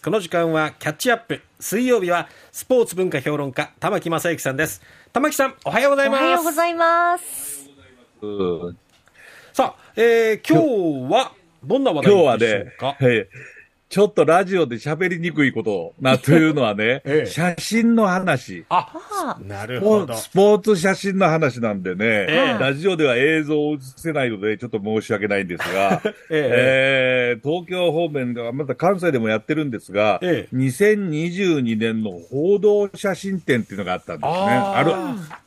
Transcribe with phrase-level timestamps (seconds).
[0.00, 1.40] この時間はキャッチアップ。
[1.58, 4.80] 水曜日はスポーツ文化評論家玉木正之さんです。
[5.12, 6.22] 玉木さんおはようございます。
[6.22, 7.68] おはようございます。
[9.52, 11.32] さあ、えー、今日は
[11.64, 12.96] どんな話題でしょうか？
[13.00, 13.26] 今日はね、
[13.88, 17.26] ちょっとラジオで喋りにくいことなというのはね、 ええ。
[17.26, 18.66] 写真の話。
[18.68, 18.86] あ
[19.26, 20.14] あなるほど。
[20.14, 27.40] スポーツ写真の話なんでね、えラジオでは映像を映せないので、ちょっと申し訳ないんですが、 ええ。
[27.42, 30.54] ー東京方面が、また関西でもやってるんですが、ええ。
[30.54, 34.34] 2022年の報道写真展っていうのがあったんですね。
[34.34, 34.92] ある、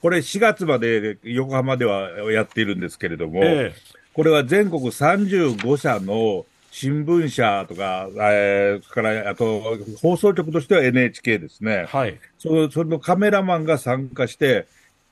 [0.02, 3.72] これ4月まで横浜ではやっているんですけれども、え
[4.14, 11.86] これは全国35社の新聞社とか、えー、それから、あと、放送局としては NHK ですね。
[11.90, 12.18] はい。
[12.40, 14.68] その、そのカメラマンが参加して、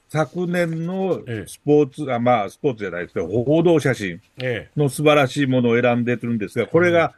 [0.08, 1.48] 昨年のええ。
[1.48, 7.13] スポーツ、あまあ、スポーツじゃないですけど、報道写真えの素晴らしいものを選んでるんですが、これが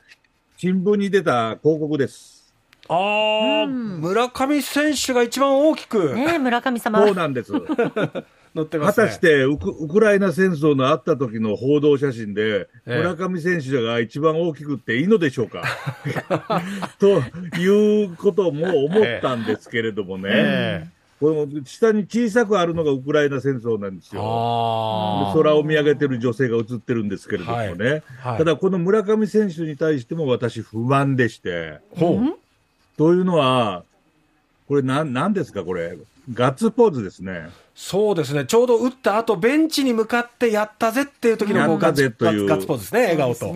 [0.57, 2.53] 新聞に出た広告です。
[2.89, 4.01] ああ、うん。
[4.01, 6.15] 村上選手が一番大きく。
[6.15, 7.05] ねえ村上様。
[7.05, 7.53] そうなんです。
[8.53, 9.05] 載ってますね。
[9.05, 12.97] 果たしてウクウクライナ戦争のあった時の報道写真で、ええ。
[12.97, 15.63] 村上選手が一番大きくっていいのでしょうか？
[16.99, 17.21] と
[17.59, 20.87] いうことも思ったんですけれどもね、え
[21.19, 25.31] これも下に小さくあるのがウクライナ戦争なんですえよ。
[25.35, 28.37] 空を見上げてる女性が映ってるんですけれどもね、はい。
[28.39, 32.37] ただこの村上選手に対しても私不満でして、ほう。
[32.97, 33.83] というのは、
[34.67, 35.97] これなん、なんですかこれ？
[36.33, 37.49] ガッツポーズですね。
[37.83, 38.45] そうですね。
[38.45, 42.45] ちょうど打った後ベンチに向かってやったぜっていう時のこうやったガッツぜという。
[42.45, 43.47] ガッツポーズですね笑顔と、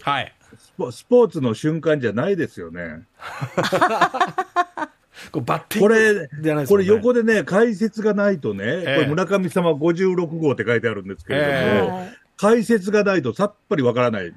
[0.00, 0.34] はい。
[0.58, 3.02] スポスポーツの瞬間じゃないですよね。
[5.30, 8.94] こうバッティンこグれ、こじゃないですもんねれ横でね、解説がないとね、ええ。
[8.96, 12.16] これ村上様56号って書いてあるんですけれども、えはい。
[12.38, 14.32] 解説がないとさっぱりわからない。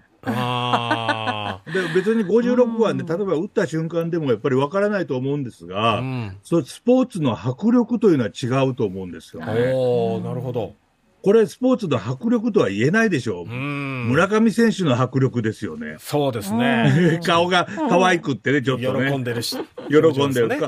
[1.69, 9.45] あで別に56号はね、例えば打った瞬間でもやっぱりわからないと思うんですあ、が、うん、そうスポーツの迫力というのは違うと思うんですよ。
[9.45, 9.71] ね。
[9.73, 10.73] おおなるほど。
[11.21, 13.45] これスポーツの迫力とは言えないでしょう。
[13.45, 14.07] うん。
[14.09, 15.97] 村上選手の迫力ですよね。
[15.99, 17.19] そうですね。
[17.25, 19.11] 顔が可愛くってね、ちょっとね。
[19.11, 19.57] 喜んでるし。
[19.89, 20.47] 喜んでる。
[20.47, 20.59] ね。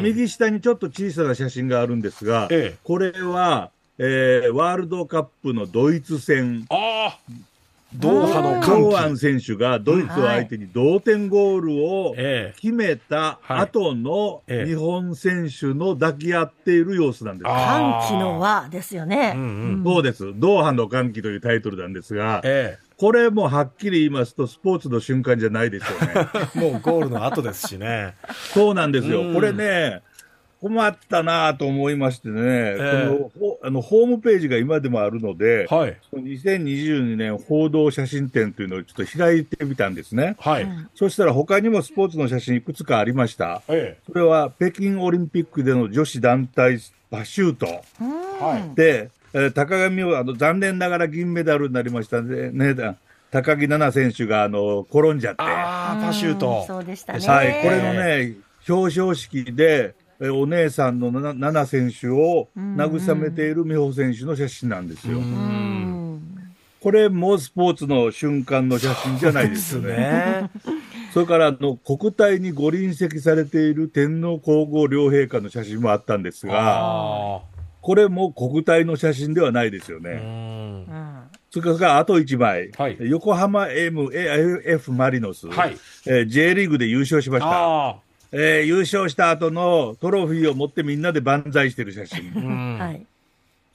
[0.00, 2.78] 右下にちょっと小さな写真があるんですが、ええ。
[2.84, 7.18] これは、えーワールドカップのドイツ戦、ああ
[7.94, 8.96] ドーハの堂歓喜。
[8.96, 12.60] 安選手がドイツを相手に同点ゴールをええ。
[12.60, 17.48] 決めた後の日本選手の抱き合っている様子なんです。
[17.48, 19.34] あ歓喜の輪ですよね。
[19.84, 20.32] そうです。
[20.36, 26.28] ドーハの歓喜というタイトルなんですが、えこれもはっきり言いますと、スポーツの瞬間じゃないですよね。
[26.56, 28.14] え もうゴールの後ですしね。
[28.54, 29.20] そうなんですよ。
[29.20, 29.34] うん。
[29.34, 30.00] これね、
[30.60, 35.96] 困ったなと思いましてね、えこのほあのホームページが今でもあるので、はい。
[36.14, 40.36] 2022年報道写真展というのをちょっと開いてみたんですね。
[40.38, 43.62] はい、そしたら他にもスポーツの写真いくつかありました。
[43.68, 46.78] えそれは北京オリンピックでの女子団体
[47.10, 47.82] パシュート。
[48.00, 48.74] うんはい。
[48.74, 52.50] で、えー高上はあの残念ながら銀メダルになりましたね。
[52.50, 52.74] ね
[53.30, 55.42] 高木菜那選手があの転んじゃって。
[55.42, 57.26] ああパシューうんトそうでしたね。
[57.26, 58.36] はい、これのね、
[58.68, 65.18] 表彰式で、えお姉さんのな奈々選手を慰めている美穂選手の写真なんですよ。
[65.18, 66.20] うん。
[66.80, 69.96] これもスポーツの瞬間の写真じゃないですよね。
[69.96, 70.50] ね。
[71.12, 77.40] それからあの国体にご臨席されている天皇皇后両陛下の写真もあったんですが、あ
[77.80, 80.20] これも国体の写真ではないですよね。
[81.50, 82.96] それからあと1枚、はい。
[83.00, 85.76] 横浜 MAF マリノス、はい。
[86.06, 88.05] えー J リーグで優勝しました。
[88.32, 92.32] あえー優勝した後のトロフィーを持ってみんなで万歳してる写真。
[92.36, 93.06] あうんはい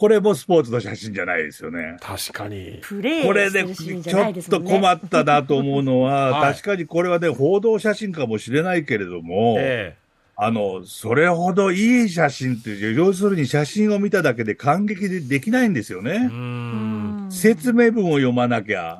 [0.02, 1.98] これもスポーツの写真じゃないですよね。
[2.02, 9.96] 確かにプレーすこれでちょっと困ったなと思うのは、はい確かにこれはね、報道写真かもしれないけれども、え
[10.36, 16.18] あの、それほどいい写真って、要するに写真を見ただけで感激でできないんですよね。
[16.18, 19.00] ん説明文を読まなきゃ。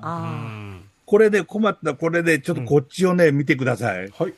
[1.08, 4.08] これで困った、これでちょっとこっちをね、見てください。
[4.16, 4.34] はい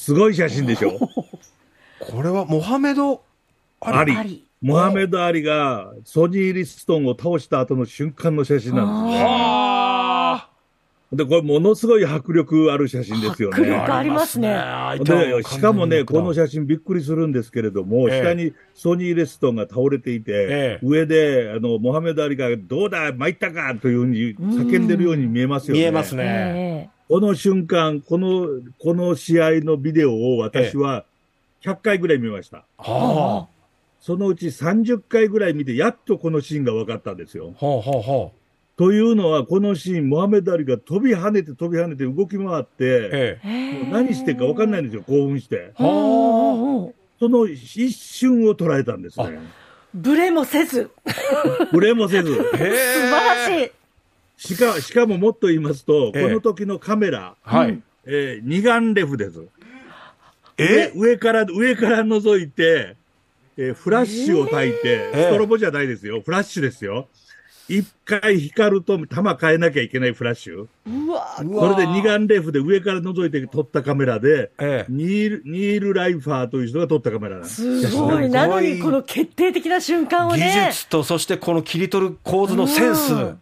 [0.00, 0.92] すごい写真でしょ？
[1.98, 3.20] これはモハメド
[3.80, 4.16] あり？
[4.16, 4.44] あり。
[4.62, 9.18] モハメド・アリがソニー・リストンを倒した後の瞬間の写真なんです。
[9.18, 9.24] ね。
[9.28, 10.48] あ
[11.12, 13.68] で、これものすごい迫力ある写真ですよ迫ね。
[13.70, 14.56] 力ありますね。
[15.00, 18.22] で、しかもね、この写写真びっくりするんですけれども、ええ。
[18.22, 20.86] 下にソニー・レストンが倒れていて、ええ。
[20.86, 25.80] 上で、あの、モハメド・アリが、どうだ、参ったかというふうに叫んでるように見えますよね。
[25.80, 26.88] 見えますね。
[26.94, 28.46] えこの瞬間、この、
[28.78, 31.06] この試合のビデオを私は
[31.64, 32.64] 100回ぐらい見ました。
[32.76, 33.48] は
[33.98, 37.52] そのうち30回ぐらい見て、やっとこのシーンが分かったんですよ。
[37.54, 38.32] あほうほうほ
[38.76, 43.84] というのは、このシーン、モハメド・アリが飛び跳ねて飛び跳ねて動き回って、ええ。
[43.84, 45.72] もう何してるか分かんないんですよ、興奮して。
[45.78, 49.40] その一瞬を捉えたんですね。
[49.94, 50.90] ブレもせず、
[51.72, 52.34] ブレもせず。
[52.36, 53.70] 素晴らしい。
[54.38, 57.82] しか、しかももっと言いますと、ええこの時のカメラ、はい。
[58.06, 59.42] えー二眼レフです。
[60.56, 60.92] え？
[60.94, 62.96] 上上から、上から覗いて、
[63.56, 67.08] えーフラッシュを焚いて、ええストロボじゃないですよ、フラッシュですよ。
[67.68, 70.68] 一回光ると弾変えなきゃいけないフラッシュ。
[70.86, 74.92] うわそれで二眼レフで上から覗いて撮ったカメラで、ええ。
[74.92, 77.90] ニール、ニール・ライファーという人が撮ったカメラなんです。
[77.90, 78.30] すごい。
[78.30, 80.68] なのに、この決定的な瞬間を技ね。
[80.70, 83.12] 術と、そしてこの切り取る構図のセンス。
[83.12, 83.40] うん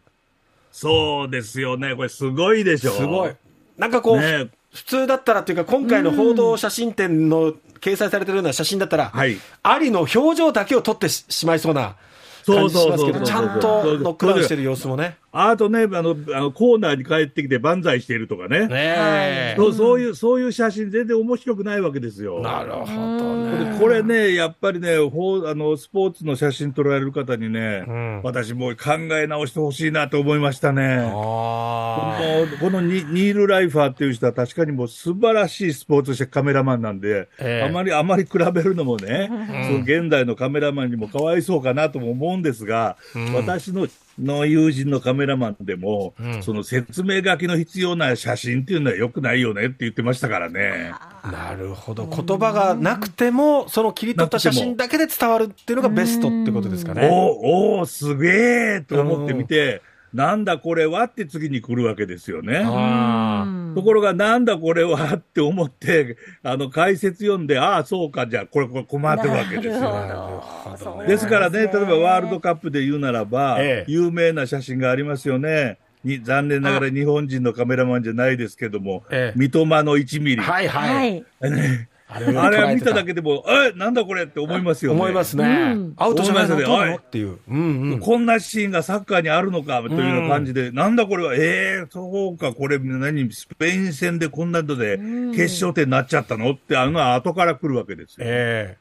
[0.76, 1.96] そうですよね。
[1.96, 2.90] これすごいでしょ。
[2.90, 3.32] すごい。
[3.78, 9.38] なんかこう、ね普通だったらっていうか、今回の報道写真展の掲載されてるような写真だったら、はい。
[9.62, 11.96] アリの表情だけを撮ってししまいそうな
[12.44, 15.16] 感じしますけど、ちゃんとノックダウンしてる様子もね。
[15.38, 18.66] あとね、あの、あのコーナーに帰ってきて万歳しているとかね。
[18.68, 19.54] ねえ。
[19.56, 22.40] そうそういう、そういう写真全然面白くないわけですよ。
[22.40, 23.78] なるほどね。
[23.78, 30.98] これね、やっぱりね、ほうあのスポーツの写真撮られる方にね、うん私もう考え直してほしいなと思いましたね。
[31.00, 32.18] あ
[32.60, 39.28] このこのニニール・ライファーっていう人は確かにもう素晴らしいスポーツカメラマンなんで、ええあまり、あまり比べるのもね、
[39.66, 43.86] その現代のカメラマンにもかわいそうかなとも思うんですが、うん私の
[44.18, 50.92] の友人のカメラマンでも、うんその説明書きの必要な写真っていうのは良くないよねって言ってましたからね。
[51.22, 52.06] あ、なるほど。
[52.06, 57.08] 言葉がなくても、その切り取った写真だけで伝わるっていうのがベストってことですかね。
[57.10, 59.82] おーおーすげえと思ってみて、
[60.12, 62.62] なんだこれはって次に来るわけですよね。
[62.64, 63.44] あ
[63.76, 69.80] ところが、なんだこれはって思って、あの、解説読んで、ああ、そうか、じゃあ、これ、これ困ってるわけですよ。
[69.82, 75.76] なるほほどどですからね、例えばワールドカップで言うならば、ええ有名な写真がありますよね。
[76.04, 80.42] に残念ながら日本人のカメラマンじゃないですけども、ええ三笘の1ミリ。
[80.42, 80.80] はいは。
[80.80, 81.50] はいい。
[81.50, 85.00] ね あれあれは見ただけでも、え、なんだこれって思いますよね。
[85.00, 85.44] 思いますね。
[85.44, 85.94] うん。
[85.96, 86.56] アウトじゃないの？
[86.56, 87.38] どっていう。
[87.48, 88.00] うんうん。
[88.00, 94.98] こんなシーンがサッカーにあるのかというような感じで、なんだこれは、ええそうか、これ何、スペイン戦でこんなので
[95.34, 96.52] 決勝点になっちゃったの？
[96.52, 98.18] って、あのは後から来るわけですよ。
[98.20, 98.76] え。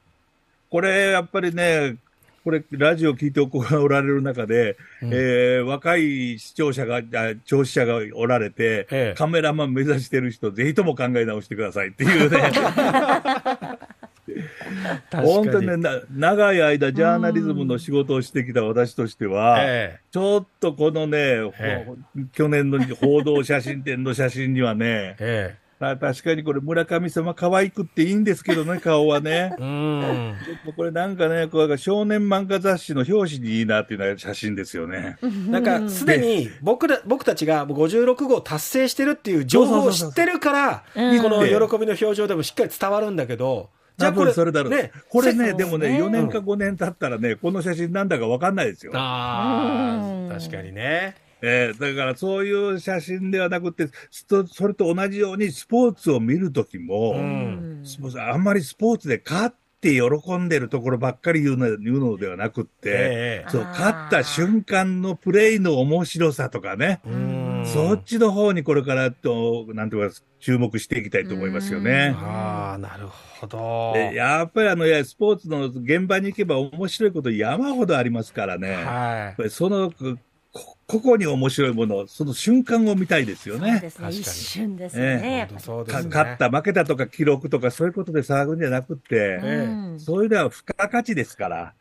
[0.70, 1.96] これ、やっぱりね、
[2.46, 3.50] これ、ラジオ聞いてお
[3.82, 7.02] おられる中で、えー若い視聴者が、あ
[7.44, 9.16] 聴取者がおられて、ええ。
[9.18, 12.52] カメラマン目指してる人、ぜひとも考え直してくださいっていうね。
[14.28, 21.88] え本当にね、な長い間、ジャーナリズムの仕事をしてきた私としては、えちょっとこのね、ほえ。
[22.34, 29.56] 去年の報道写真 展の写真にはねえ、えあ確かにこれ村上様可愛くっていいんですけどね、顔はねえ。
[29.62, 30.36] うん。
[30.46, 35.18] ちょっとこれなんかね、これ少年漫画雑誌の表紙にいいなっていうような写真ですよね。
[35.50, 44.72] なんか、すでに僕ら、僕たちがもう56号達成してるっていう情報を知ってるから、うんこの喜びの表情でもしっかり伝わるんだけど、多分それだろう。
[44.72, 48.92] ね、これね、せでもね、ね4年か5年経ったらね、この写真なんだかわかんないですよ。
[48.96, 51.16] あうんあ、確かにね。
[51.46, 72.16] えーだからそういう写真ではなくて、それと同じようにスポーツを見るときも、うんスポーツあんまりスポーツで勝って喜んでるところばっかり言うの言うのではなくって、ええそう、勝った瞬間のプレイの面白さとかね、うんそっちの方にこれからと、なんていうか、注目していきたいと思いますよね。
[72.18, 73.92] ああ、なるほど。
[73.96, 78.76] でやっぱりあの、いやスポーツの現場に行けば面白いこと山ほどありますからね。
[78.76, 79.92] はぱりその、
[80.56, 83.72] こここに面白いもの、その瞬間を見たいですよね。
[83.74, 84.06] そうですね。
[84.06, 85.36] 確かに一瞬ですね。
[85.36, 85.38] い。
[85.40, 86.08] やっぱりかそうですね。
[86.08, 91.74] 勝った、負けたとか記録とかそういうことで騒ぐんじゃなくて、ええうんそういうのは付加価値ですから、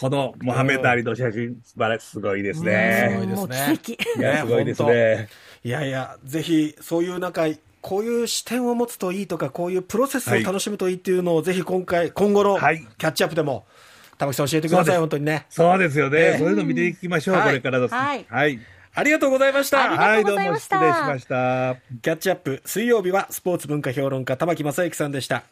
[0.00, 3.14] このモハメド・アリの写真、素晴らしい、すごいですすね。
[3.18, 4.18] ごいですねもう奇跡。
[4.18, 5.28] いや、ねすごいですね。
[5.62, 7.46] いやいや、ぜひ、そういうなんか、
[7.80, 13.66] こういう視点を持つといいとか、こういうプロセスを楽しむといいっていうのを、ぜひ今回、今後のキはいャッチアップでも、
[14.18, 15.46] 玉木さん教えてください、本当にね。
[15.48, 16.18] そうですよね。
[16.18, 17.94] ええそういうの見ていきましょう、はいこれからです。
[17.94, 18.58] はいはい。
[18.94, 19.96] ありがとうございました。
[19.96, 21.76] はい、どうも失礼しました。
[22.02, 25.44] キャッチアップ、水曜日はスポーツ文化評論家、玉木正之さんでした。